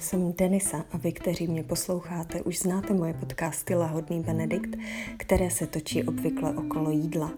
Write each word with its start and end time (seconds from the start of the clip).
jsem 0.00 0.32
Denisa 0.32 0.84
a 0.92 0.96
vy, 0.96 1.12
kteří 1.12 1.46
mě 1.46 1.62
posloucháte, 1.62 2.42
už 2.42 2.58
znáte 2.58 2.94
moje 2.94 3.14
podcasty 3.14 3.74
Lahodný 3.74 4.20
Benedikt, 4.20 4.76
které 5.16 5.50
se 5.50 5.66
točí 5.66 6.04
obvykle 6.04 6.54
okolo 6.54 6.90
jídla. 6.90 7.32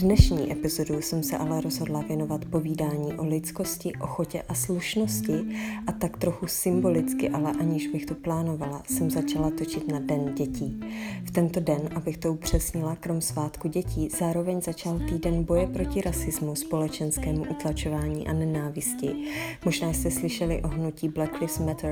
Dnešní 0.00 0.52
epizodu 0.52 1.02
jsem 1.02 1.22
se 1.22 1.36
ale 1.36 1.60
rozhodla 1.60 2.00
věnovat 2.00 2.44
povídání 2.44 3.14
o 3.14 3.24
lidskosti, 3.24 3.92
ochotě 4.00 4.42
a 4.48 4.54
slušnosti 4.54 5.46
a 5.86 5.92
tak 5.92 6.16
trochu 6.16 6.46
symbolicky, 6.46 7.28
ale 7.28 7.52
aniž 7.52 7.86
bych 7.86 8.06
to 8.06 8.14
plánovala, 8.14 8.82
jsem 8.88 9.10
začala 9.10 9.50
točit 9.50 9.88
na 9.88 9.98
Den 9.98 10.34
dětí. 10.34 10.80
V 11.24 11.30
tento 11.30 11.60
den, 11.60 11.80
abych 11.94 12.18
to 12.18 12.32
upřesnila, 12.32 12.96
krom 12.96 13.20
svátku 13.20 13.68
dětí, 13.68 14.08
zároveň 14.18 14.62
začal 14.62 14.98
týden 14.98 15.44
boje 15.44 15.66
proti 15.66 16.00
rasismu, 16.00 16.54
společenskému 16.54 17.44
utlačování 17.50 18.28
a 18.28 18.32
nenávisti. 18.32 19.08
Možná 19.64 19.92
jste 19.92 20.10
slyšeli 20.10 20.62
o 20.62 20.68
hnutí 20.68 21.08
Black 21.08 21.32
Lives 21.32 21.58
Matter, 21.58 21.85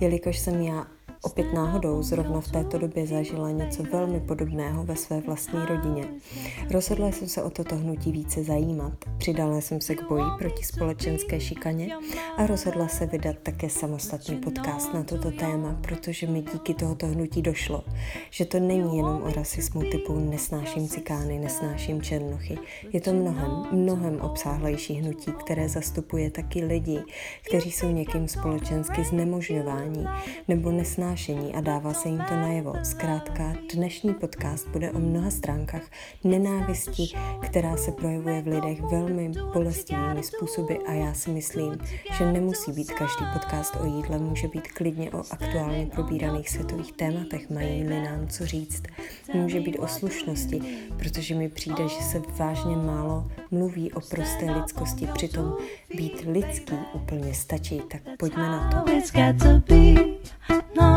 jelikož 0.00 0.38
jsem 0.38 0.60
opět 1.22 1.52
náhodou 1.52 2.02
zrovna 2.02 2.40
v 2.40 2.48
této 2.48 2.78
době 2.78 3.06
zažila 3.06 3.50
něco 3.50 3.82
velmi 3.82 4.20
podobného 4.20 4.84
ve 4.84 4.96
své 4.96 5.20
vlastní 5.20 5.58
rodině. 5.68 6.04
Rozhodla 6.70 7.12
jsem 7.12 7.28
se 7.28 7.42
o 7.42 7.50
toto 7.50 7.76
hnutí 7.76 8.12
více 8.12 8.44
zajímat, 8.44 8.92
přidala 9.18 9.60
jsem 9.60 9.80
se 9.80 9.94
k 9.94 10.08
boji 10.08 10.24
proti 10.38 10.64
společenské 10.64 11.40
šikaně 11.40 11.88
a 12.36 12.46
rozhodla 12.46 12.88
se 12.88 13.06
vydat 13.06 13.36
také 13.42 13.70
samostatný 13.70 14.36
podcast 14.36 14.94
na 14.94 15.02
toto 15.02 15.30
téma, 15.30 15.78
protože 15.80 16.26
mi 16.26 16.42
díky 16.42 16.74
tohoto 16.74 17.06
hnutí 17.06 17.42
došlo, 17.42 17.84
že 18.30 18.44
to 18.44 18.60
není 18.60 18.96
jenom 18.96 19.22
o 19.22 19.30
rasismu 19.30 19.80
typu 19.80 20.18
nesnáším 20.30 20.88
cikány, 20.88 21.38
nesnáším 21.38 22.02
černochy. 22.02 22.58
Je 22.92 23.00
to 23.00 23.12
mnohem, 23.12 23.50
mnohem 23.72 24.20
obsáhlejší 24.20 24.94
hnutí, 24.94 25.32
které 25.32 25.68
zastupuje 25.68 26.30
taky 26.30 26.64
lidi, 26.64 27.02
kteří 27.48 27.72
jsou 27.72 27.90
někým 27.90 28.28
společensky 28.28 29.04
znemožňováni 29.04 30.06
nebo 30.48 30.70
nesnáší 30.70 31.05
nesnášení 31.10 31.54
a 31.54 31.60
dává 31.60 31.94
se 31.94 32.08
jim 32.08 32.22
to 32.28 32.34
najevo. 32.34 32.74
Zkrátka, 32.82 33.52
dnešní 33.74 34.14
podcast 34.14 34.68
bude 34.68 34.90
o 34.90 34.98
mnoha 34.98 35.30
stránkách 35.30 35.82
nenávisti, 36.24 37.02
která 37.40 37.76
se 37.76 37.92
projevuje 37.92 38.42
v 38.42 38.46
lidech 38.46 38.80
velmi 38.82 39.32
bolestivými 39.52 40.22
způsoby 40.22 40.74
a 40.86 40.92
já 40.92 41.14
si 41.14 41.30
myslím, 41.30 41.78
že 42.18 42.32
nemusí 42.32 42.72
být 42.72 42.92
každý 42.92 43.24
podcast 43.32 43.76
o 43.80 43.86
jídle, 43.86 44.18
může 44.18 44.48
být 44.48 44.68
klidně 44.72 45.10
o 45.10 45.22
aktuálně 45.30 45.86
probíraných 45.86 46.50
světových 46.50 46.92
tématech, 46.92 47.50
mají-li 47.50 48.02
nám 48.02 48.28
co 48.28 48.46
říct. 48.46 48.82
Může 49.34 49.60
být 49.60 49.78
o 49.78 49.88
slušnosti, 49.88 50.60
protože 50.98 51.34
mi 51.34 51.48
přijde, 51.48 51.88
že 51.88 52.02
se 52.02 52.22
vážně 52.38 52.76
málo 52.76 53.30
mluví 53.50 53.92
o 53.92 54.00
prosté 54.00 54.52
lidskosti, 54.52 55.08
přitom 55.14 55.56
být 55.96 56.24
lidský 56.26 56.74
úplně 56.94 57.34
stačí, 57.34 57.82
tak 57.90 58.00
pojďme 58.18 58.48
na 58.48 58.70
to. 58.70 58.76
No, 58.76 58.82
no, 58.84 58.92
no, 59.38 59.62
no, 60.80 60.80
no. 60.80 60.95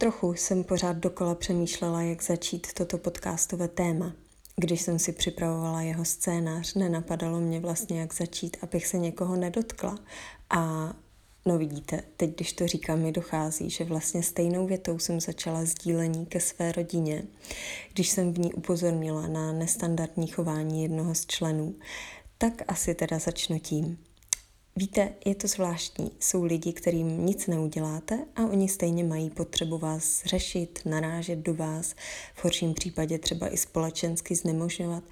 Trochu 0.00 0.34
jsem 0.34 0.64
pořád 0.64 0.96
dokola 0.96 1.34
přemýšlela, 1.34 2.02
jak 2.02 2.22
začít 2.22 2.72
toto 2.74 2.98
podcastové 2.98 3.68
téma. 3.68 4.12
Když 4.56 4.82
jsem 4.82 4.98
si 4.98 5.12
připravovala 5.12 5.82
jeho 5.82 6.04
scénář, 6.04 6.74
nenapadalo 6.74 7.40
mě 7.40 7.60
vlastně, 7.60 8.00
jak 8.00 8.14
začít, 8.14 8.56
abych 8.62 8.86
se 8.86 8.98
někoho 8.98 9.36
nedotkla. 9.36 9.98
A 10.50 10.92
no 11.46 11.58
vidíte, 11.58 12.02
teď, 12.16 12.34
když 12.34 12.52
to 12.52 12.66
říkám, 12.66 12.98
mi 12.98 13.12
dochází, 13.12 13.70
že 13.70 13.84
vlastně 13.84 14.22
stejnou 14.22 14.66
větou 14.66 14.98
jsem 14.98 15.20
začala 15.20 15.64
sdílení 15.64 16.26
ke 16.26 16.40
své 16.40 16.72
rodině, 16.72 17.22
když 17.94 18.08
jsem 18.08 18.34
v 18.34 18.38
ní 18.38 18.52
upozornila 18.52 19.26
na 19.26 19.52
nestandardní 19.52 20.26
chování 20.26 20.82
jednoho 20.82 21.14
z 21.14 21.26
členů. 21.26 21.74
Tak 22.38 22.62
asi 22.68 22.94
teda 22.94 23.18
začnu 23.18 23.58
tím. 23.58 23.98
Víte, 24.76 25.12
je 25.24 25.34
to 25.34 25.48
zvláštní. 25.48 26.10
Jsou 26.20 26.44
lidi, 26.44 26.72
kterým 26.72 27.26
nic 27.26 27.46
neuděláte 27.46 28.18
a 28.36 28.44
oni 28.46 28.68
stejně 28.68 29.04
mají 29.04 29.30
potřebu 29.30 29.78
vás 29.78 30.24
řešit, 30.24 30.78
narážet 30.84 31.38
do 31.38 31.54
vás, 31.54 31.94
v 32.34 32.44
horším 32.44 32.74
případě 32.74 33.18
třeba 33.18 33.54
i 33.54 33.56
společensky 33.56 34.34
znemožňovat. 34.34 35.04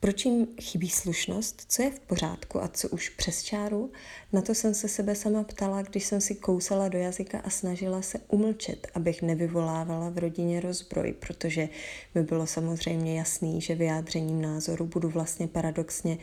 Proč 0.00 0.24
jim 0.24 0.46
chybí 0.60 0.90
slušnost, 0.90 1.64
co 1.68 1.82
je 1.82 1.90
v 1.90 2.00
pořádku 2.00 2.62
a 2.62 2.68
co 2.68 2.88
už 2.88 3.08
přes 3.08 3.42
čáru? 3.42 3.90
Na 4.32 4.42
to 4.42 4.54
jsem 4.54 4.74
se 4.74 4.88
sebe 4.88 5.14
sama 5.14 5.44
ptala, 5.44 5.82
když 5.82 6.04
jsem 6.04 6.20
si 6.20 6.34
kousala 6.34 6.88
do 6.88 6.98
jazyka 6.98 7.38
a 7.38 7.50
snažila 7.50 8.02
se 8.02 8.20
umlčet, 8.28 8.86
abych 8.94 9.22
nevyvolávala 9.22 10.08
v 10.10 10.18
rodině 10.18 10.60
rozbroj, 10.60 11.12
protože 11.12 11.68
mi 12.14 12.22
bylo 12.22 12.46
samozřejmě 12.46 13.18
jasný, 13.18 13.60
že 13.60 13.74
vyjádřením 13.74 14.42
názoru 14.42 14.86
budu 14.86 15.08
vlastně 15.08 15.48
paradoxně 15.48 16.18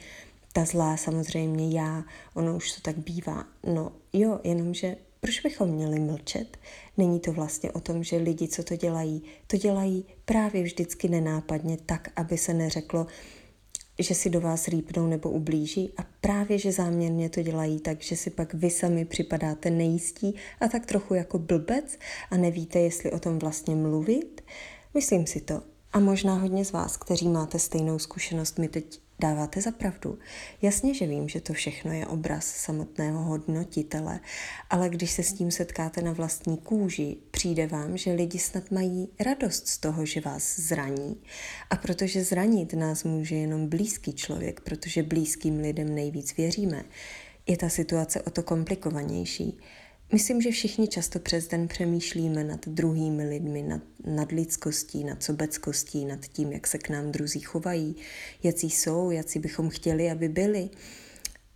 ta 0.56 0.66
zlá 0.66 0.98
samozřejmě 0.98 1.80
já, 1.80 2.04
ono 2.34 2.56
už 2.56 2.72
to 2.72 2.82
tak 2.82 2.98
bývá. 2.98 3.46
No 3.74 3.92
jo, 4.14 4.40
jenomže 4.44 4.98
proč 5.20 5.40
bychom 5.40 5.70
měli 5.70 6.00
mlčet? 6.00 6.58
Není 6.98 7.20
to 7.20 7.34
vlastně 7.34 7.72
o 7.72 7.80
tom, 7.80 8.04
že 8.04 8.18
lidi, 8.18 8.48
co 8.48 8.64
to 8.64 8.76
dělají, 8.76 9.24
to 9.48 9.58
dělají 9.58 10.06
právě 10.26 10.64
vždycky 10.64 11.10
nenápadně 11.10 11.78
tak, 11.86 12.12
aby 12.16 12.38
se 12.38 12.54
neřeklo, 12.54 13.08
že 14.00 14.16
si 14.16 14.30
do 14.30 14.42
vás 14.42 14.68
rýpnou 14.68 15.08
nebo 15.08 15.30
ublíží 15.30 15.94
a 15.98 16.06
právě, 16.22 16.58
že 16.58 16.72
záměrně 16.72 17.30
to 17.30 17.42
dělají 17.42 17.80
tak, 17.80 18.02
že 18.02 18.16
si 18.16 18.30
pak 18.30 18.54
vy 18.54 18.70
sami 18.70 19.06
připadáte 19.06 19.70
nejistí 19.70 20.36
a 20.60 20.68
tak 20.68 20.86
trochu 20.86 21.14
jako 21.14 21.40
blbec 21.40 21.98
a 22.32 22.38
nevíte, 22.38 22.80
jestli 22.80 23.12
o 23.12 23.20
tom 23.20 23.40
vlastně 23.40 23.76
mluvit? 23.76 24.42
Myslím 24.94 25.28
si 25.28 25.42
to. 25.42 25.62
A 25.94 26.00
možná 26.00 26.36
hodně 26.36 26.66
z 26.66 26.72
vás, 26.72 26.98
kteří 26.98 27.30
máte 27.30 27.60
stejnou 27.60 28.00
zkušenost, 28.00 28.60
mi 28.60 28.68
teď 28.68 29.05
dáváte 29.20 29.62
za 29.62 29.72
pravdu. 29.72 30.20
Jasně, 30.62 30.94
že 30.94 31.08
vím, 31.08 31.30
že 31.30 31.42
to 31.42 31.54
všechno 31.54 31.92
je 31.92 32.06
obraz 32.06 32.46
samotného 32.46 33.24
hodnotitele, 33.24 34.20
ale 34.70 34.90
když 34.90 35.12
se 35.12 35.24
s 35.24 35.34
tím 35.34 35.52
setkáte 35.52 36.02
na 36.02 36.12
vlastní 36.12 36.58
kůži, 36.58 37.18
přijde 37.32 37.68
vám, 37.68 37.98
že 37.98 38.14
lidi 38.14 38.40
snad 38.40 38.72
mají 38.72 39.10
radost 39.20 39.68
z 39.68 39.78
toho, 39.78 40.06
že 40.06 40.22
vás 40.22 40.60
zraní. 40.60 41.22
A 41.70 41.76
protože 41.76 42.24
zranit 42.24 42.74
nás 42.74 43.04
může 43.04 43.36
jenom 43.36 43.68
blízký 43.68 44.14
člověk, 44.14 44.60
protože 44.62 45.04
blízkým 45.04 45.60
lidem 45.60 45.96
nejvíc 45.96 46.36
věříme, 46.38 46.86
je 47.48 47.58
ta 47.58 47.70
situace 47.70 48.22
o 48.22 48.30
to 48.30 48.44
komplikovanější. 48.44 49.58
Myslím, 50.16 50.42
že 50.42 50.52
všichni 50.52 50.88
často 50.88 51.20
přes 51.20 51.48
den 51.48 51.68
přemýšlíme 51.68 52.44
nad 52.44 52.68
druhými 52.68 53.28
lidmi, 53.28 53.64
nad, 53.64 53.82
nad 54.06 54.32
lidskostí, 54.32 55.04
nad 55.04 55.24
sobeckostí, 55.24 56.06
nad 56.06 56.26
tím, 56.26 56.52
jak 56.52 56.68
se 56.68 56.78
k 56.78 56.90
nám 56.90 57.12
druzí 57.12 57.40
chovají, 57.40 57.96
jací 58.44 58.70
jsou, 58.70 59.12
jací 59.12 59.40
bychom 59.40 59.70
chtěli, 59.70 60.12
aby 60.12 60.30
byli. 60.30 60.70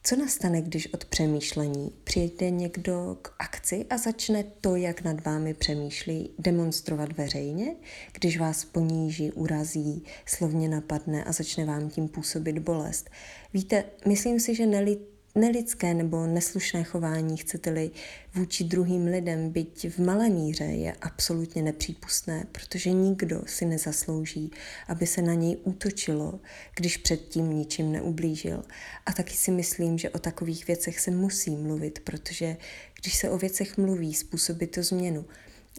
Co 0.03 0.15
nastane, 0.15 0.61
když 0.61 0.93
od 0.93 1.05
přemýšlení 1.05 1.91
přijde 2.03 2.49
někdo 2.49 3.17
k 3.21 3.31
akci 3.39 3.85
a 3.89 3.97
začne 3.97 4.43
to, 4.61 4.75
jak 4.75 5.03
nad 5.03 5.25
vámi 5.25 5.53
přemýšlí, 5.53 6.29
demonstrovat 6.39 7.17
veřejně, 7.17 7.75
když 8.13 8.39
vás 8.39 8.65
poníží, 8.65 9.31
urazí, 9.31 10.03
slovně 10.25 10.69
napadne 10.69 11.23
a 11.23 11.31
začne 11.31 11.65
vám 11.65 11.89
tím 11.89 12.07
působit 12.07 12.59
bolest? 12.59 13.09
Víte, 13.53 13.83
myslím 14.05 14.39
si, 14.39 14.55
že 14.55 14.65
nelid 14.65 15.18
nelidské 15.35 15.93
nebo 15.93 16.27
neslušné 16.27 16.83
chování, 16.83 17.37
chcete-li, 17.37 17.91
vůči 18.35 18.63
druhým 18.63 19.05
lidem, 19.05 19.49
byť 19.49 19.89
v 19.89 19.99
malé 19.99 20.29
míře, 20.29 20.63
je 20.63 20.93
absolutně 21.01 21.61
nepřípustné, 21.61 22.45
protože 22.51 22.91
nikdo 22.91 23.41
si 23.45 23.65
nezaslouží, 23.65 24.51
aby 24.87 25.07
se 25.07 25.21
na 25.21 25.33
něj 25.33 25.57
útočilo, 25.63 26.39
když 26.75 26.97
předtím 26.97 27.53
ničím 27.53 27.91
neublížil. 27.91 28.63
A 29.05 29.13
taky 29.13 29.33
si 29.33 29.51
myslím, 29.51 29.97
že 29.97 30.09
o 30.09 30.19
takových 30.19 30.67
věcech 30.67 30.99
se 30.99 31.11
musí 31.11 31.55
mluvit, 31.55 31.99
protože 31.99 32.57
když 33.01 33.15
se 33.15 33.29
o 33.29 33.37
věcech 33.37 33.77
mluví, 33.77 34.13
způsobí 34.13 34.67
to 34.67 34.83
změnu. 34.83 35.25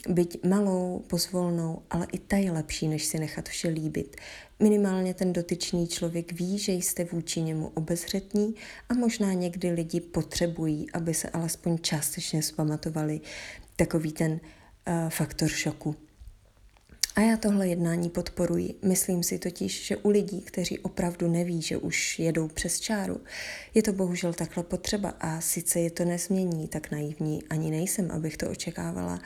Byť 0.09 0.44
malou, 0.44 1.05
pozvolnou, 1.06 1.83
ale 1.91 2.06
i 2.12 2.19
ta 2.19 2.37
je 2.37 2.53
lepší, 2.53 2.88
než 2.88 3.05
si 3.05 3.19
nechat 3.19 3.49
vše 3.49 3.69
líbit. 3.69 4.16
Minimálně 4.61 5.15
ten 5.15 5.33
dotyčný 5.33 5.88
člověk 5.88 6.33
ví, 6.33 6.59
že 6.59 6.72
jste 6.72 7.05
vůči 7.05 7.43
němu 7.43 7.72
obezřetní 7.75 8.55
a 8.88 8.94
možná 8.94 9.32
někdy 9.32 9.70
lidi 9.70 10.00
potřebují, 10.00 10.91
aby 10.93 11.14
se 11.14 11.29
alespoň 11.29 11.79
částečně 11.79 12.43
zpamatovali 12.43 13.20
takový 13.76 14.12
ten 14.12 14.32
uh, 14.32 14.38
faktor 15.08 15.49
šoku. 15.49 15.97
A 17.17 17.20
já 17.20 17.37
tohle 17.37 17.69
jednání 17.69 18.11
podporuji. 18.11 18.75
Myslím 18.82 19.23
si 19.23 19.38
totiž, 19.38 19.87
že 19.87 19.96
u 19.96 20.11
lidí, 20.11 20.41
kteří 20.41 20.79
opravdu 20.79 21.29
neví, 21.29 21.62
že 21.62 21.76
už 21.76 22.19
jedou 22.19 22.49
přes 22.49 22.81
čáru, 22.81 23.20
je 23.75 23.82
to 23.82 23.93
bohužel 23.93 24.32
takhle 24.32 24.62
potřeba 24.62 25.08
a 25.20 25.41
sice 25.41 25.81
je 25.81 25.91
to 25.91 26.05
nezmění, 26.05 26.69
tak 26.69 26.91
naivní 26.91 27.43
ani 27.50 27.70
nejsem, 27.70 28.11
abych 28.11 28.37
to 28.37 28.50
očekávala, 28.50 29.20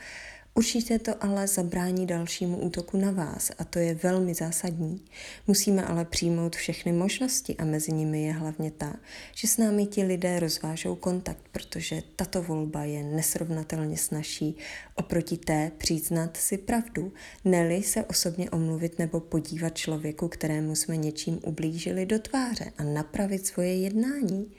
Určitě 0.57 0.99
to 0.99 1.23
ale 1.23 1.47
zabrání 1.47 2.07
dalšímu 2.07 2.57
útoku 2.57 2.97
na 2.97 3.11
vás 3.11 3.51
a 3.57 3.63
to 3.63 3.79
je 3.79 3.95
velmi 3.95 4.33
zásadní. 4.33 5.01
Musíme 5.47 5.85
ale 5.85 6.05
přijmout 6.05 6.55
všechny 6.55 6.91
možnosti 6.91 7.55
a 7.57 7.65
mezi 7.65 7.91
nimi 7.91 8.23
je 8.23 8.33
hlavně 8.33 8.71
ta, 8.71 8.95
že 9.35 9.47
s 9.47 9.57
námi 9.57 9.85
ti 9.85 10.03
lidé 10.03 10.39
rozvážou 10.39 10.95
kontakt, 10.95 11.41
protože 11.51 12.03
tato 12.15 12.41
volba 12.41 12.83
je 12.83 13.03
nesrovnatelně 13.03 13.97
snažší 13.97 14.57
oproti 14.95 15.37
té 15.37 15.71
přiznat 15.77 16.37
si 16.37 16.57
pravdu, 16.57 17.13
neli 17.45 17.83
se 17.83 18.03
osobně 18.03 18.49
omluvit 18.49 18.99
nebo 18.99 19.19
podívat 19.19 19.77
člověku, 19.77 20.27
kterému 20.27 20.75
jsme 20.75 20.97
něčím 20.97 21.39
ublížili 21.43 22.05
do 22.05 22.19
tváře 22.19 22.71
a 22.77 22.83
napravit 22.83 23.47
svoje 23.47 23.75
jednání. 23.75 24.51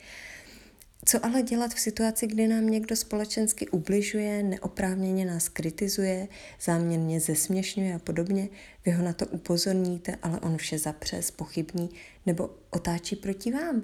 Co 1.05 1.25
ale 1.25 1.43
dělat 1.43 1.75
v 1.75 1.81
situaci, 1.81 2.27
kdy 2.27 2.49
nám 2.49 2.67
někdo 2.67 2.97
společensky 2.97 3.69
ubližuje, 3.69 4.43
neoprávněně 4.43 5.25
nás 5.25 5.49
kritizuje, 5.49 6.29
záměrně 6.61 7.21
zesměšňuje 7.21 7.95
a 7.95 7.99
podobně? 7.99 8.49
Vy 8.87 8.93
ho 8.93 9.05
na 9.05 9.13
to 9.13 9.27
upozorníte, 9.27 10.17
ale 10.23 10.41
on 10.41 10.57
vše 10.57 10.79
zapře, 10.79 11.21
pochybní 11.37 11.91
nebo 12.27 12.51
otáčí 12.71 13.17
proti 13.17 13.53
vám. 13.53 13.83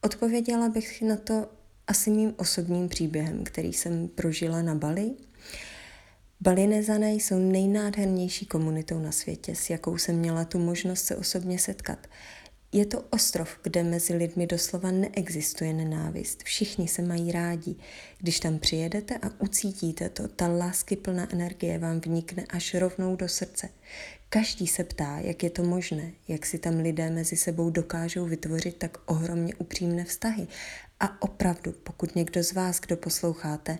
Odpověděla 0.00 0.68
bych 0.68 1.02
na 1.02 1.16
to 1.16 1.48
asi 1.86 2.10
mým 2.10 2.34
osobním 2.36 2.88
příběhem, 2.88 3.44
který 3.44 3.72
jsem 3.72 4.08
prožila 4.08 4.62
na 4.62 4.74
Bali. 4.74 5.10
Balinezané 6.40 7.14
jsou 7.14 7.38
nejnádhernější 7.38 8.46
komunitou 8.46 8.98
na 8.98 9.12
světě, 9.12 9.54
s 9.54 9.70
jakou 9.70 9.98
jsem 9.98 10.16
měla 10.16 10.44
tu 10.44 10.58
možnost 10.58 11.04
se 11.04 11.16
osobně 11.16 11.58
setkat. 11.58 12.06
Je 12.72 12.86
to 12.86 13.00
ostrov, 13.00 13.58
kde 13.62 13.82
mezi 13.82 14.14
lidmi 14.14 14.46
doslova 14.46 14.90
neexistuje 14.90 15.72
nenávist. 15.72 16.42
Všichni 16.42 16.88
se 16.88 17.02
mají 17.02 17.32
rádi. 17.32 17.76
Když 18.18 18.40
tam 18.40 18.58
přijedete 18.58 19.18
a 19.22 19.30
ucítíte 19.38 20.08
to, 20.08 20.28
ta 20.28 20.48
láskyplná 20.48 21.32
energie 21.32 21.78
vám 21.78 22.00
vnikne 22.00 22.44
až 22.48 22.74
rovnou 22.74 23.16
do 23.16 23.28
srdce. 23.28 23.68
Každý 24.28 24.66
se 24.66 24.84
ptá, 24.84 25.18
jak 25.18 25.42
je 25.42 25.50
to 25.50 25.62
možné, 25.62 26.12
jak 26.28 26.46
si 26.46 26.58
tam 26.58 26.76
lidé 26.76 27.10
mezi 27.10 27.36
sebou 27.36 27.70
dokážou 27.70 28.24
vytvořit 28.24 28.76
tak 28.76 28.98
ohromně 29.06 29.54
upřímné 29.54 30.04
vztahy. 30.04 30.46
A 31.00 31.22
opravdu, 31.22 31.72
pokud 31.72 32.16
někdo 32.16 32.42
z 32.42 32.52
vás, 32.52 32.80
kdo 32.80 32.96
posloucháte, 32.96 33.78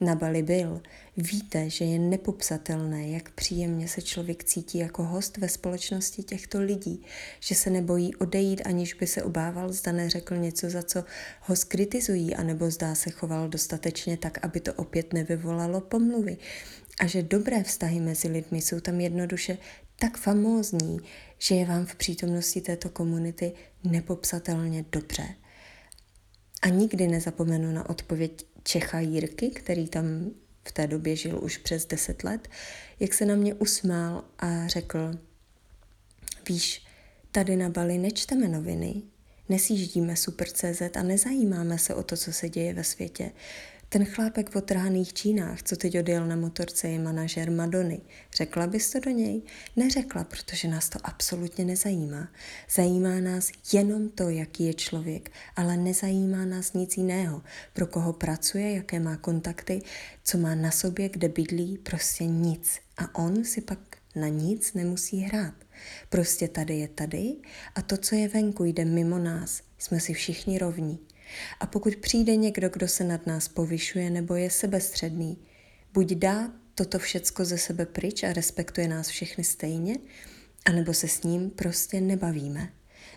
na 0.00 0.14
Bali 0.14 0.42
byl, 0.42 0.82
víte, 1.16 1.70
že 1.70 1.84
je 1.84 1.98
nepopsatelné, 1.98 3.08
jak 3.08 3.30
příjemně 3.30 3.88
se 3.88 4.02
člověk 4.02 4.44
cítí 4.44 4.78
jako 4.78 5.04
host 5.04 5.36
ve 5.36 5.48
společnosti 5.48 6.22
těchto 6.22 6.60
lidí, 6.60 7.02
že 7.40 7.54
se 7.54 7.70
nebojí 7.70 8.14
odejít, 8.14 8.62
aniž 8.64 8.94
by 8.94 9.06
se 9.06 9.22
obával, 9.22 9.72
zda 9.72 9.92
neřekl 9.92 10.36
něco, 10.36 10.70
za 10.70 10.82
co 10.82 11.04
ho 11.40 11.56
skritizují, 11.56 12.34
anebo 12.34 12.70
zdá 12.70 12.94
se 12.94 13.10
choval 13.10 13.48
dostatečně 13.48 14.16
tak, 14.16 14.44
aby 14.44 14.60
to 14.60 14.74
opět 14.74 15.12
nevyvolalo 15.12 15.80
pomluvy. 15.80 16.36
A 17.00 17.06
že 17.06 17.22
dobré 17.22 17.62
vztahy 17.62 18.00
mezi 18.00 18.28
lidmi 18.28 18.62
jsou 18.62 18.80
tam 18.80 19.00
jednoduše 19.00 19.58
tak 19.96 20.18
famózní, 20.18 20.98
že 21.38 21.54
je 21.54 21.64
vám 21.64 21.86
v 21.86 21.94
přítomnosti 21.94 22.60
této 22.60 22.88
komunity 22.88 23.52
nepopsatelně 23.84 24.84
dobře. 24.92 25.24
A 26.62 26.68
nikdy 26.68 27.08
nezapomenu 27.08 27.72
na 27.72 27.90
odpověď 27.90 28.46
Čecha 28.64 29.00
Jirky, 29.00 29.50
který 29.50 29.88
tam 29.88 30.30
v 30.68 30.72
té 30.72 30.86
době 30.86 31.16
žil 31.16 31.44
už 31.44 31.58
přes 31.58 31.86
deset 31.86 32.24
let, 32.24 32.48
jak 33.00 33.14
se 33.14 33.26
na 33.26 33.34
mě 33.34 33.54
usmál 33.54 34.24
a 34.38 34.68
řekl, 34.68 35.18
víš, 36.48 36.86
tady 37.32 37.56
na 37.56 37.68
Bali 37.68 37.98
nečteme 37.98 38.48
noviny, 38.48 39.02
nesjíždíme 39.48 40.16
Super.cz 40.16 40.82
a 40.96 41.02
nezajímáme 41.02 41.78
se 41.78 41.94
o 41.94 42.02
to, 42.02 42.16
co 42.16 42.32
se 42.32 42.48
děje 42.48 42.74
ve 42.74 42.84
světě. 42.84 43.32
Ten 43.94 44.04
chlápek 44.04 44.50
v 44.50 44.56
otrhaných 44.56 45.12
čínách, 45.12 45.62
co 45.62 45.76
teď 45.76 45.98
odjel 45.98 46.26
na 46.26 46.36
motorce, 46.36 46.88
je 46.88 46.98
manažer 46.98 47.50
Madony. 47.50 48.00
Řekla 48.34 48.66
bys 48.66 48.90
to 48.90 49.00
do 49.00 49.10
něj? 49.10 49.42
Neřekla, 49.76 50.24
protože 50.24 50.68
nás 50.68 50.88
to 50.88 50.98
absolutně 51.02 51.64
nezajímá. 51.64 52.28
Zajímá 52.74 53.20
nás 53.20 53.50
jenom 53.72 54.08
to, 54.08 54.28
jaký 54.28 54.64
je 54.64 54.74
člověk, 54.74 55.30
ale 55.56 55.76
nezajímá 55.76 56.44
nás 56.44 56.72
nic 56.72 56.96
jiného. 56.96 57.42
Pro 57.72 57.86
koho 57.86 58.12
pracuje, 58.12 58.72
jaké 58.72 59.00
má 59.00 59.16
kontakty, 59.16 59.82
co 60.24 60.38
má 60.38 60.54
na 60.54 60.70
sobě, 60.70 61.08
kde 61.08 61.28
bydlí, 61.28 61.78
prostě 61.78 62.26
nic. 62.26 62.78
A 62.96 63.14
on 63.14 63.44
si 63.44 63.60
pak 63.60 63.78
na 64.16 64.28
nic 64.28 64.74
nemusí 64.74 65.20
hrát. 65.20 65.54
Prostě 66.08 66.48
tady 66.48 66.78
je 66.78 66.88
tady 66.88 67.36
a 67.74 67.82
to, 67.82 67.96
co 67.96 68.14
je 68.14 68.28
venku, 68.28 68.64
jde 68.64 68.84
mimo 68.84 69.18
nás. 69.18 69.62
Jsme 69.78 70.00
si 70.00 70.14
všichni 70.14 70.58
rovní. 70.58 70.98
A 71.60 71.66
pokud 71.66 71.96
přijde 71.96 72.36
někdo, 72.36 72.68
kdo 72.68 72.88
se 72.88 73.04
nad 73.04 73.26
nás 73.26 73.48
povyšuje 73.48 74.10
nebo 74.10 74.34
je 74.34 74.50
sebestředný, 74.50 75.38
buď 75.92 76.12
dá 76.12 76.52
toto 76.74 76.98
všecko 76.98 77.44
ze 77.44 77.58
sebe 77.58 77.86
pryč 77.86 78.22
a 78.22 78.32
respektuje 78.32 78.88
nás 78.88 79.08
všechny 79.08 79.44
stejně, 79.44 79.96
anebo 80.64 80.94
se 80.94 81.08
s 81.08 81.22
ním 81.22 81.50
prostě 81.50 82.00
nebavíme. 82.00 82.68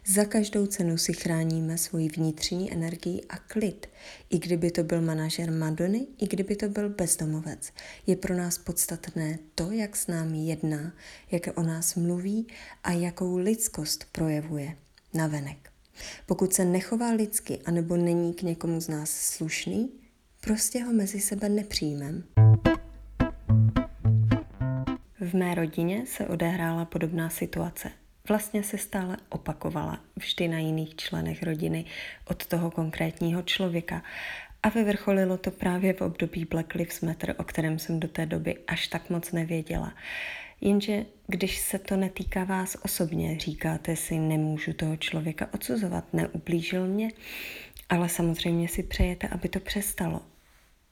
Za 0.06 0.26
každou 0.26 0.66
cenu 0.66 0.98
si 0.98 1.14
chráníme 1.14 1.78
svoji 1.78 2.10
vnitřní 2.10 2.74
energii 2.74 3.22
a 3.30 3.38
klid. 3.38 3.88
I 4.30 4.40
kdyby 4.40 4.72
to 4.72 4.84
byl 4.84 5.02
manažer 5.02 5.52
Madony, 5.52 6.08
i 6.18 6.28
kdyby 6.28 6.56
to 6.56 6.70
byl 6.70 6.90
bezdomovec. 6.90 7.72
Je 8.08 8.16
pro 8.16 8.36
nás 8.36 8.58
podstatné 8.58 9.40
to, 9.56 9.72
jak 9.72 9.96
s 9.96 10.08
námi 10.08 10.48
jedná, 10.48 10.94
jak 11.32 11.58
o 11.58 11.64
nás 11.64 11.96
mluví 11.96 12.48
a 12.84 12.92
jakou 12.92 13.38
lidskost 13.38 14.06
projevuje 14.12 14.78
navenek. 15.14 15.67
Pokud 16.26 16.54
se 16.54 16.66
nechová 16.66 17.12
lidsky 17.12 17.60
anebo 17.66 17.98
není 17.98 18.34
k 18.34 18.42
někomu 18.42 18.82
z 18.82 18.88
nás 18.88 19.10
slušný, 19.10 19.90
prostě 20.42 20.84
ho 20.84 20.94
mezi 20.94 21.20
sebe 21.20 21.50
nepřijmem. 21.50 22.24
V 25.20 25.34
mé 25.34 25.56
rodině 25.56 26.06
se 26.06 26.28
odehrála 26.28 26.86
podobná 26.86 27.30
situace. 27.30 27.92
Vlastně 28.30 28.64
se 28.64 28.78
stále 28.78 29.18
opakovala, 29.30 30.00
vždy 30.16 30.48
na 30.48 30.60
jiných 30.60 30.96
členech 30.96 31.44
rodiny 31.44 31.86
od 32.26 32.46
toho 32.46 32.72
konkrétního 32.72 33.42
člověka. 33.42 34.04
A 34.64 34.70
vyvrcholilo 34.70 35.38
to 35.38 35.52
právě 35.52 35.94
v 35.94 36.02
období 36.02 36.46
Black 36.46 36.74
Lives 36.76 37.02
Matter, 37.02 37.36
o 37.38 37.44
kterém 37.44 37.80
jsem 37.80 38.00
do 38.00 38.08
té 38.08 38.26
doby 38.26 38.58
až 38.68 38.88
tak 38.88 39.10
moc 39.10 39.32
nevěděla. 39.32 39.94
Jenže 40.62 41.06
když 41.28 41.58
se 41.58 41.80
to 41.80 41.98
netýká 41.98 42.44
vás 42.44 42.78
osobně, 42.84 43.40
říkáte 43.40 43.96
si, 43.96 44.20
nemůžu 44.20 44.74
toho 44.74 44.98
člověka 44.98 45.50
odsuzovat, 45.54 46.14
neublížil 46.14 46.88
mě, 46.88 47.10
ale 47.90 48.10
samozřejmě 48.10 48.68
si 48.68 48.84
přejete, 48.84 49.28
aby 49.28 49.50
to 49.50 49.60
přestalo. 49.60 50.22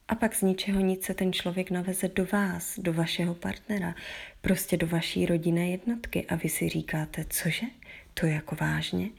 A 0.07 0.15
pak 0.15 0.35
z 0.35 0.41
ničeho 0.41 0.79
nic 0.79 1.05
se 1.05 1.13
ten 1.13 1.33
člověk 1.33 1.71
naveze 1.71 2.07
do 2.07 2.25
vás, 2.25 2.79
do 2.79 2.93
vašeho 2.93 3.35
partnera, 3.35 3.95
prostě 4.41 4.77
do 4.77 4.87
vaší 4.87 5.25
rodinné 5.25 5.69
jednotky 5.69 6.25
a 6.25 6.35
vy 6.35 6.49
si 6.49 6.69
říkáte, 6.69 7.25
cože? 7.29 7.65
To 8.13 8.25
jako 8.25 8.55
vážně? 8.55 9.09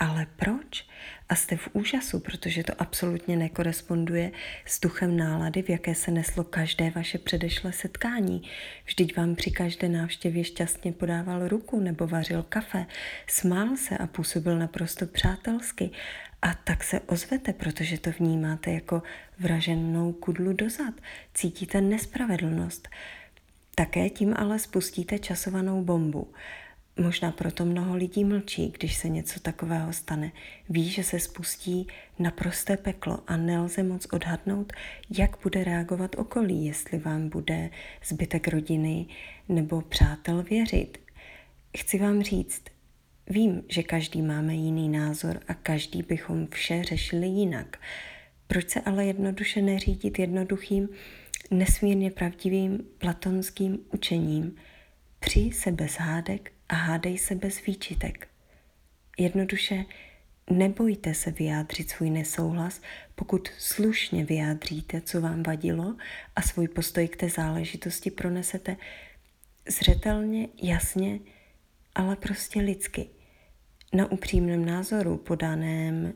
Ale 0.00 0.26
proč? 0.36 0.86
A 1.28 1.34
jste 1.34 1.56
v 1.56 1.68
úžasu, 1.72 2.20
protože 2.20 2.64
to 2.64 2.72
absolutně 2.78 3.36
nekoresponduje 3.36 4.32
s 4.66 4.80
duchem 4.80 5.16
nálady, 5.16 5.62
v 5.62 5.68
jaké 5.68 5.94
se 5.94 6.10
neslo 6.10 6.44
každé 6.44 6.90
vaše 6.90 7.18
předešlé 7.18 7.72
setkání. 7.72 8.42
Vždyť 8.84 9.16
vám 9.16 9.34
při 9.34 9.50
každé 9.50 9.88
návštěvě 9.88 10.44
šťastně 10.44 10.92
podával 10.92 11.48
ruku 11.48 11.80
nebo 11.80 12.06
vařil 12.06 12.42
kafe, 12.42 12.86
smál 13.26 13.76
se 13.76 13.98
a 13.98 14.06
působil 14.06 14.58
naprosto 14.58 15.06
přátelsky. 15.06 15.90
A 16.42 16.54
tak 16.54 16.84
se 16.84 17.00
ozvete, 17.00 17.52
protože 17.52 17.98
to 17.98 18.10
vnímáte 18.18 18.70
jako 18.72 19.02
vraženou 19.38 20.12
kudlu 20.12 20.52
dozad. 20.52 20.94
Cítíte 21.34 21.80
nespravedlnost. 21.80 22.88
Také 23.74 24.10
tím 24.10 24.34
ale 24.36 24.58
spustíte 24.58 25.18
časovanou 25.18 25.84
bombu. 25.84 26.32
Možná 27.00 27.32
proto 27.32 27.64
mnoho 27.64 27.96
lidí 27.96 28.24
mlčí, 28.24 28.72
když 28.78 28.96
se 28.96 29.08
něco 29.08 29.40
takového 29.40 29.92
stane. 29.92 30.32
Ví, 30.68 30.88
že 30.88 31.04
se 31.04 31.20
spustí 31.20 31.86
naprosté 32.18 32.76
peklo 32.76 33.18
a 33.26 33.36
nelze 33.36 33.82
moc 33.82 34.06
odhadnout, 34.12 34.72
jak 35.18 35.36
bude 35.42 35.64
reagovat 35.64 36.16
okolí, 36.18 36.66
jestli 36.66 36.98
vám 36.98 37.28
bude 37.28 37.70
zbytek 38.04 38.48
rodiny 38.48 39.06
nebo 39.48 39.80
přátel 39.80 40.42
věřit. 40.42 40.98
Chci 41.78 41.98
vám 41.98 42.22
říct, 42.22 42.62
vím, 43.26 43.62
že 43.68 43.82
každý 43.82 44.22
máme 44.22 44.54
jiný 44.54 44.88
názor 44.88 45.40
a 45.48 45.54
každý 45.54 46.02
bychom 46.02 46.46
vše 46.46 46.82
řešili 46.82 47.26
jinak. 47.26 47.76
Proč 48.46 48.68
se 48.68 48.80
ale 48.80 49.06
jednoduše 49.06 49.62
neřídit 49.62 50.18
jednoduchým, 50.18 50.88
nesmírně 51.50 52.10
pravdivým 52.10 52.80
platonským 52.98 53.78
učením? 53.92 54.56
Při 55.20 55.50
se 55.52 55.72
bez 55.72 55.92
hádek 55.92 56.52
a 56.70 56.74
hádej 56.74 57.18
se 57.18 57.34
bez 57.34 57.66
výčitek. 57.66 58.28
Jednoduše 59.18 59.84
nebojte 60.50 61.14
se 61.14 61.30
vyjádřit 61.30 61.90
svůj 61.90 62.10
nesouhlas, 62.10 62.80
pokud 63.14 63.48
slušně 63.58 64.24
vyjádříte, 64.24 65.00
co 65.00 65.20
vám 65.20 65.42
vadilo 65.42 65.96
a 66.36 66.42
svůj 66.42 66.68
postoj 66.68 67.08
k 67.08 67.16
té 67.16 67.28
záležitosti 67.28 68.10
pronesete 68.10 68.76
zřetelně, 69.68 70.48
jasně, 70.62 71.20
ale 71.94 72.16
prostě 72.16 72.60
lidsky. 72.60 73.06
Na 73.92 74.12
upřímném 74.12 74.64
názoru 74.64 75.16
podaném 75.16 76.12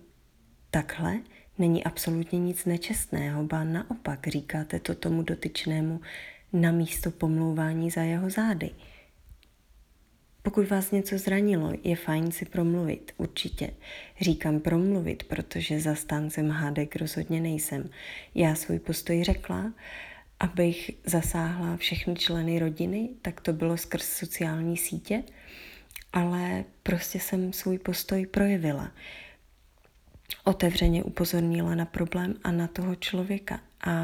takhle 0.70 1.20
není 1.58 1.84
absolutně 1.84 2.38
nic 2.38 2.64
nečestného, 2.64 3.44
ba 3.44 3.64
naopak 3.64 4.26
říkáte 4.26 4.80
to 4.80 4.94
tomu 4.94 5.22
dotyčnému 5.22 6.00
na 6.52 6.72
místo 6.72 7.10
pomlouvání 7.10 7.90
za 7.90 8.02
jeho 8.02 8.30
zády. 8.30 8.70
Pokud 10.46 10.68
vás 10.68 10.90
něco 10.90 11.18
zranilo, 11.18 11.72
je 11.84 11.96
fajn 11.96 12.32
si 12.32 12.44
promluvit, 12.44 13.12
určitě. 13.16 13.70
Říkám 14.20 14.60
promluvit, 14.60 15.22
protože 15.24 15.80
zastáncem 15.80 16.50
hádek 16.50 16.96
rozhodně 16.96 17.40
nejsem. 17.40 17.90
Já 18.34 18.54
svůj 18.54 18.78
postoj 18.78 19.24
řekla, 19.24 19.72
abych 20.40 20.90
zasáhla 21.06 21.76
všechny 21.76 22.14
členy 22.14 22.58
rodiny, 22.58 23.08
tak 23.22 23.40
to 23.40 23.52
bylo 23.52 23.76
skrz 23.76 24.04
sociální 24.08 24.76
sítě, 24.76 25.22
ale 26.12 26.64
prostě 26.82 27.20
jsem 27.20 27.52
svůj 27.52 27.78
postoj 27.78 28.26
projevila. 28.26 28.92
otevřeně 30.44 31.04
upozornila 31.04 31.74
na 31.74 31.84
problém 31.84 32.34
a 32.44 32.52
na 32.52 32.66
toho 32.66 32.94
člověka. 32.94 33.60
A 33.86 33.94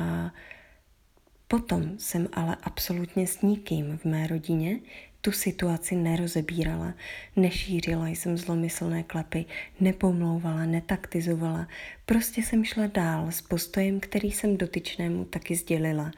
potom 1.51 1.99
jsem 1.99 2.29
ale 2.33 2.57
absolutně 2.63 3.27
s 3.27 3.43
nikým 3.43 3.99
v 3.99 4.05
mé 4.05 4.27
rodině 4.27 4.81
tu 5.21 5.33
situaci 5.33 5.97
nerozebírala, 5.97 6.95
nešířila 7.37 8.09
jsem 8.09 8.37
zlomyslné 8.37 9.03
klapy, 9.03 9.45
nepomlouvala, 9.81 10.65
netaktizovala. 10.65 11.69
Prostě 12.07 12.43
jsem 12.43 12.65
šla 12.65 12.87
dál 12.87 13.27
s 13.31 13.43
postojem, 13.43 14.01
který 14.01 14.33
jsem 14.33 14.57
dotyčnému 14.57 15.25
taky 15.25 15.57
sdělila, 15.57 16.11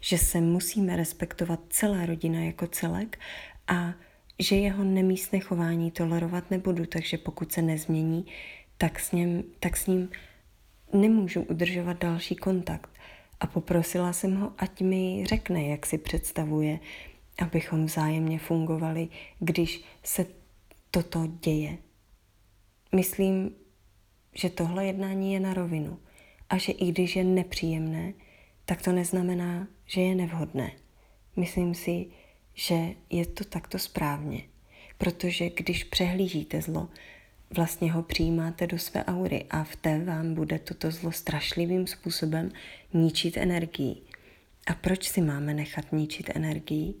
že 0.00 0.18
se 0.18 0.40
musíme 0.40 0.96
respektovat 0.96 1.60
celá 1.68 2.06
rodina 2.06 2.40
jako 2.40 2.66
celek 2.66 3.18
a 3.66 3.94
že 4.38 4.56
jeho 4.56 4.84
nemístné 4.84 5.40
chování 5.40 5.90
tolerovat 5.90 6.50
nebudu, 6.50 6.86
takže 6.86 7.18
pokud 7.18 7.52
se 7.52 7.62
nezmění, 7.62 8.26
tak 8.78 9.00
s, 9.00 9.12
ním, 9.12 9.44
tak 9.60 9.76
s 9.76 9.86
ním 9.86 10.08
nemůžu 10.92 11.42
udržovat 11.42 11.98
další 11.98 12.36
kontakt. 12.36 12.90
A 13.40 13.46
poprosila 13.46 14.12
jsem 14.12 14.36
ho, 14.36 14.52
ať 14.58 14.80
mi 14.80 15.24
řekne, 15.26 15.66
jak 15.66 15.86
si 15.86 15.98
představuje, 15.98 16.78
abychom 17.38 17.86
vzájemně 17.86 18.38
fungovali, 18.38 19.08
když 19.38 19.84
se 20.04 20.26
toto 20.90 21.26
děje. 21.26 21.78
Myslím, 22.94 23.50
že 24.34 24.50
tohle 24.50 24.86
jednání 24.86 25.32
je 25.32 25.40
na 25.40 25.54
rovinu 25.54 25.98
a 26.48 26.58
že 26.58 26.72
i 26.72 26.92
když 26.92 27.16
je 27.16 27.24
nepříjemné, 27.24 28.12
tak 28.64 28.82
to 28.82 28.92
neznamená, 28.92 29.68
že 29.86 30.00
je 30.00 30.14
nevhodné. 30.14 30.72
Myslím 31.36 31.74
si, 31.74 32.06
že 32.54 32.94
je 33.10 33.26
to 33.26 33.44
takto 33.44 33.78
správně, 33.78 34.42
protože 34.98 35.50
když 35.50 35.84
přehlížíte 35.84 36.62
zlo, 36.62 36.88
vlastně 37.56 37.92
ho 37.92 38.02
přijímáte 38.02 38.66
do 38.66 38.78
své 38.78 39.04
aury 39.04 39.44
a 39.50 39.64
v 39.64 39.76
té 39.76 40.04
vám 40.04 40.34
bude 40.34 40.58
toto 40.58 40.90
zlo 40.90 41.12
strašlivým 41.12 41.86
způsobem 41.86 42.50
ničit 42.92 43.36
energii. 43.36 43.96
A 44.66 44.74
proč 44.74 45.08
si 45.08 45.20
máme 45.20 45.54
nechat 45.54 45.92
ničit 45.92 46.30
energii? 46.34 46.94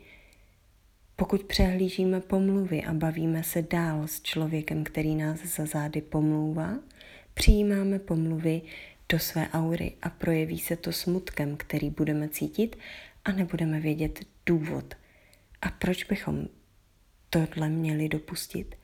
Pokud 1.16 1.42
přehlížíme 1.42 2.20
pomluvy 2.20 2.84
a 2.84 2.92
bavíme 2.92 3.42
se 3.42 3.62
dál 3.62 4.06
s 4.06 4.22
člověkem, 4.22 4.84
který 4.84 5.14
nás 5.14 5.40
za 5.40 5.66
zády 5.66 6.00
pomlouvá, 6.00 6.78
přijímáme 7.34 7.98
pomluvy 7.98 8.62
do 9.08 9.18
své 9.18 9.48
aury 9.48 9.92
a 10.02 10.10
projeví 10.10 10.58
se 10.58 10.76
to 10.76 10.92
smutkem, 10.92 11.56
který 11.56 11.90
budeme 11.90 12.28
cítit 12.28 12.76
a 13.24 13.32
nebudeme 13.32 13.80
vědět 13.80 14.24
důvod. 14.46 14.94
A 15.62 15.70
proč 15.70 16.04
bychom 16.04 16.48
tohle 17.30 17.68
měli 17.68 18.08
dopustit? 18.08 18.74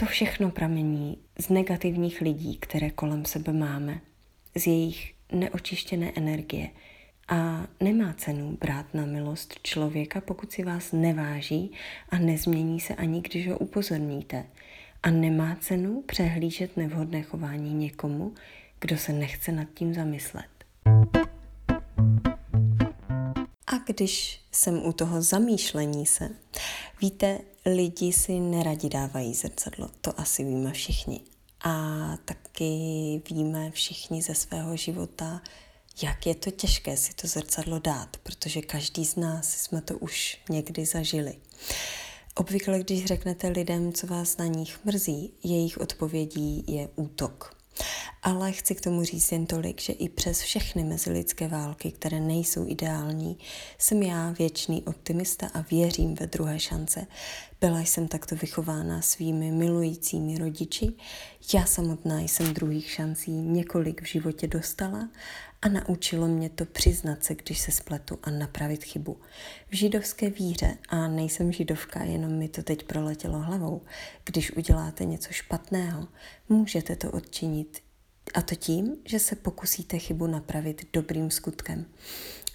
To 0.00 0.06
všechno 0.06 0.50
pramení 0.50 1.18
z 1.38 1.48
negativních 1.48 2.20
lidí, 2.20 2.56
které 2.56 2.90
kolem 2.90 3.24
sebe 3.24 3.52
máme, 3.52 4.00
z 4.54 4.66
jejich 4.66 5.14
neočištěné 5.32 6.12
energie, 6.16 6.68
a 7.28 7.66
nemá 7.80 8.12
cenu 8.12 8.56
brát 8.60 8.94
na 8.94 9.06
milost 9.06 9.60
člověka, 9.62 10.20
pokud 10.20 10.52
si 10.52 10.64
vás 10.64 10.92
neváží 10.92 11.72
a 12.08 12.18
nezmění 12.18 12.80
se 12.80 12.94
ani, 12.94 13.20
když 13.20 13.48
ho 13.48 13.58
upozorníte. 13.58 14.44
A 15.02 15.10
nemá 15.10 15.56
cenu 15.60 16.02
přehlížet 16.06 16.76
nevhodné 16.76 17.22
chování 17.22 17.74
někomu, 17.74 18.34
kdo 18.80 18.98
se 18.98 19.12
nechce 19.12 19.52
nad 19.52 19.68
tím 19.74 19.94
zamyslet. 19.94 20.48
Když 23.88 24.40
jsem 24.52 24.86
u 24.86 24.92
toho 24.92 25.22
zamýšlení 25.22 26.06
se, 26.06 26.30
víte, 27.00 27.40
lidi 27.66 28.12
si 28.12 28.40
neradi 28.40 28.88
dávají 28.88 29.34
zrcadlo, 29.34 29.90
to 30.00 30.20
asi 30.20 30.44
víme 30.44 30.72
všichni. 30.72 31.20
A 31.64 32.16
taky 32.24 33.22
víme 33.30 33.70
všichni 33.70 34.22
ze 34.22 34.34
svého 34.34 34.76
života, 34.76 35.42
jak 36.02 36.26
je 36.26 36.34
to 36.34 36.50
těžké 36.50 36.96
si 36.96 37.14
to 37.14 37.26
zrcadlo 37.26 37.78
dát, 37.78 38.16
protože 38.16 38.62
každý 38.62 39.04
z 39.04 39.16
nás 39.16 39.56
jsme 39.56 39.82
to 39.82 39.98
už 39.98 40.38
někdy 40.50 40.86
zažili. 40.86 41.34
Obvykle, 42.34 42.78
když 42.78 43.04
řeknete 43.04 43.48
lidem, 43.48 43.92
co 43.92 44.06
vás 44.06 44.36
na 44.36 44.46
nich 44.46 44.84
mrzí, 44.84 45.32
jejich 45.44 45.78
odpovědí 45.78 46.64
je 46.66 46.88
útok. 46.96 47.57
Ale 48.22 48.52
chci 48.52 48.74
k 48.74 48.80
tomu 48.80 49.04
říct 49.04 49.32
jen 49.32 49.46
tolik, 49.46 49.80
že 49.80 49.92
i 49.92 50.08
přes 50.08 50.40
všechny 50.40 50.84
mezilidské 50.84 51.48
války, 51.48 51.92
které 51.92 52.20
nejsou 52.20 52.68
ideální, 52.68 53.38
jsem 53.78 54.02
já 54.02 54.30
věčný 54.30 54.82
optimista 54.82 55.46
a 55.54 55.60
věřím 55.60 56.14
ve 56.14 56.26
druhé 56.26 56.60
šance. 56.60 57.06
Byla 57.60 57.80
jsem 57.80 58.08
takto 58.08 58.36
vychována 58.36 59.02
svými 59.02 59.50
milujícími 59.50 60.38
rodiči. 60.38 60.92
Já 61.54 61.64
samotná 61.64 62.20
jsem 62.20 62.54
druhých 62.54 62.90
šancí 62.90 63.30
několik 63.30 64.02
v 64.02 64.06
životě 64.06 64.46
dostala 64.46 65.08
a 65.62 65.68
naučilo 65.68 66.26
mě 66.26 66.48
to 66.48 66.64
přiznat 66.64 67.24
se, 67.24 67.34
když 67.34 67.58
se 67.58 67.72
spletu 67.72 68.18
a 68.22 68.30
napravit 68.30 68.84
chybu. 68.84 69.20
V 69.70 69.76
židovské 69.76 70.30
víře, 70.30 70.78
a 70.88 71.08
nejsem 71.08 71.52
židovka, 71.52 72.04
jenom 72.04 72.32
mi 72.32 72.48
to 72.48 72.62
teď 72.62 72.84
proletělo 72.84 73.38
hlavou, 73.38 73.82
když 74.24 74.56
uděláte 74.56 75.04
něco 75.04 75.32
špatného, 75.32 76.08
můžete 76.48 76.96
to 76.96 77.10
odčinit 77.10 77.82
a 78.34 78.42
to 78.42 78.54
tím, 78.54 78.96
že 79.04 79.18
se 79.18 79.36
pokusíte 79.36 79.98
chybu 79.98 80.26
napravit 80.26 80.88
dobrým 80.92 81.30
skutkem. 81.30 81.86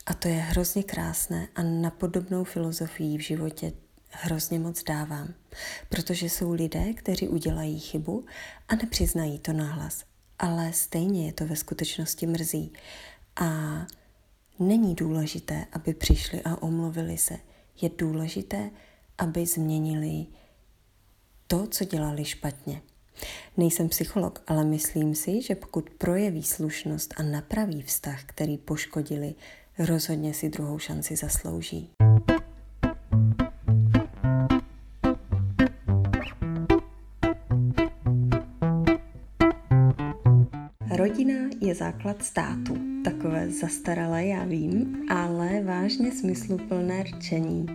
A 0.05 0.13
to 0.13 0.27
je 0.27 0.35
hrozně 0.35 0.83
krásné 0.83 1.47
a 1.55 1.63
na 1.63 1.89
podobnou 1.89 2.43
filozofii 2.43 3.17
v 3.17 3.21
životě 3.21 3.73
hrozně 4.09 4.59
moc 4.59 4.83
dávám, 4.83 5.33
protože 5.89 6.29
jsou 6.29 6.53
lidé, 6.53 6.93
kteří 6.93 7.27
udělají 7.27 7.79
chybu 7.79 8.25
a 8.67 8.75
nepřiznají 8.75 9.39
to 9.39 9.53
nahlas 9.53 10.03
ale 10.43 10.73
stejně 10.73 11.25
je 11.25 11.33
to 11.33 11.45
ve 11.45 11.55
skutečnosti 11.55 12.27
mrzí. 12.27 12.73
A 13.35 13.79
není 14.59 14.95
důležité, 14.95 15.65
aby 15.71 15.93
přišli 15.93 16.41
a 16.41 16.61
omluvili 16.61 17.17
se. 17.17 17.37
Je 17.81 17.89
důležité, 17.97 18.69
aby 19.17 19.45
změnili 19.45 20.25
to, 21.47 21.67
co 21.67 21.85
dělali 21.85 22.25
špatně. 22.25 22.81
Nejsem 23.57 23.89
psycholog, 23.89 24.43
ale 24.47 24.65
myslím 24.65 25.15
si, 25.15 25.41
že 25.41 25.55
pokud 25.55 25.89
projeví 25.89 26.43
slušnost 26.43 27.13
a 27.17 27.23
napraví 27.23 27.81
vztah, 27.81 28.23
který 28.25 28.57
poškodili, 28.57 29.35
rozhodně 29.79 30.33
si 30.33 30.49
druhou 30.49 30.79
šanci 30.79 31.15
zaslouží. 31.15 31.89
Je 41.63 41.75
základ 41.75 42.23
státu. 42.23 42.77
Takové 43.03 43.51
zastaralé, 43.51 44.25
já 44.25 44.45
vím, 44.45 44.97
ale 45.09 45.63
vážně 45.63 46.11
smysluplné 46.11 47.03
řečení. 47.03 47.65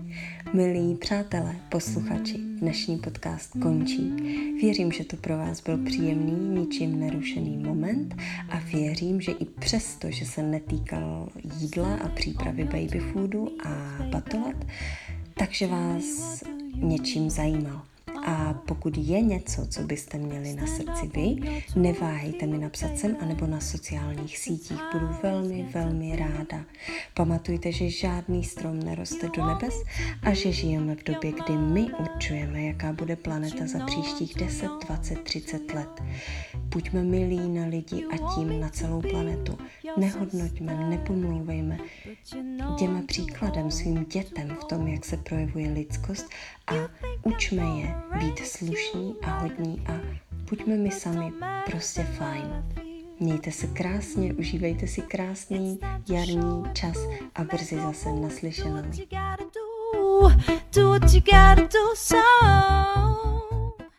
Milí 0.52 0.95
přátelé, 0.95 1.57
posluchači, 1.68 2.38
dnešní 2.38 2.99
podcast 2.99 3.52
končí. 3.62 4.12
Věřím, 4.61 4.92
že 4.92 5.04
to 5.04 5.16
pro 5.16 5.38
vás 5.38 5.61
byl 5.61 5.78
příjemný, 5.85 6.61
ničím 6.61 7.00
nerušený 7.00 7.57
moment 7.57 8.14
a 8.49 8.59
věřím, 8.59 9.21
že 9.21 9.33
i 9.33 9.45
přesto, 9.45 10.11
že 10.11 10.26
se 10.26 10.42
netýkal 10.42 11.28
jídla 11.59 11.95
a 11.95 12.09
přípravy 12.09 12.64
baby 12.64 13.00
foodu 13.12 13.49
a 13.64 14.02
batolet, 14.11 14.66
takže 15.35 15.66
vás 15.66 16.42
něčím 16.76 17.30
zajímal. 17.30 17.83
A 18.27 18.55
pokud 18.67 18.97
je 18.97 19.21
něco, 19.21 19.67
co 19.67 19.83
byste 19.83 20.19
měli 20.19 20.55
na 20.55 20.67
srdci 20.67 21.11
vy, 21.15 21.37
neváhejte 21.77 22.47
mi 22.47 22.59
napsat 22.59 22.99
sem 22.99 23.17
anebo 23.21 23.47
na 23.47 23.61
sociálních 23.61 24.39
sítích. 24.39 24.81
Budu 24.93 25.09
velmi, 25.23 25.69
velmi 25.75 26.17
ráda. 26.17 26.65
Pamatujte, 27.15 27.73
že 27.73 27.91
žádný 27.91 28.45
strom 28.45 28.81
neroste 28.81 29.29
do 29.37 29.47
nebes 29.47 29.75
a 30.23 30.35
že 30.35 30.53
žijeme 30.53 30.95
v 30.97 31.05
době, 31.05 31.33
kdy 31.33 31.57
my 31.59 31.87
určujeme, 32.01 32.63
jaká 32.63 32.93
bude 32.93 33.17
planeta 33.17 33.67
za 33.67 33.87
příštích 33.87 34.35
10, 34.35 34.69
20, 34.87 35.21
30 35.23 35.75
let. 35.75 36.03
Buďme 36.69 37.03
milí 37.03 37.49
na 37.49 37.67
lidi 37.67 38.05
a 38.05 38.35
tím 38.35 38.61
na 38.61 38.69
celou 38.69 39.01
planetu. 39.01 39.59
Nehodnoťme, 39.97 40.89
nepomlouvejme. 40.89 41.79
Jdeme 42.81 43.03
příkladem 43.03 43.71
svým 43.71 44.05
dětem 44.05 44.57
v 44.61 44.65
tom, 44.65 44.89
jak 44.89 45.05
se 45.05 45.17
projevuje 45.17 45.71
lidskost 45.71 46.31
a 46.67 46.75
učme 47.23 47.63
je 47.63 47.95
být 48.19 48.39
slušní 48.39 49.15
a 49.23 49.39
hodní 49.39 49.83
a 49.87 49.93
buďme 50.51 50.77
my 50.77 50.91
sami 50.91 51.33
prostě 51.67 52.03
fajn. 52.03 52.65
Mějte 53.21 53.53
se 53.53 53.67
krásně, 53.67 54.35
užívejte 54.35 54.87
si 54.87 55.03
krásný 55.03 55.79
jarní 56.09 56.65
čas 56.73 56.97
a 57.35 57.45
brzy 57.45 57.77
zase 57.77 58.13
naslyšenou. 58.13 58.83
Do 60.75 60.89
what 60.89 61.15
you 61.15 61.21
gotta 61.21 61.55
do, 61.55 61.95
so 61.95 63.38